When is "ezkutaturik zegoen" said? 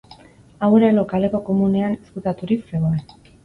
2.01-3.01